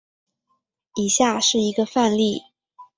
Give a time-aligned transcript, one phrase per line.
[0.95, 2.41] 以下是一个范例。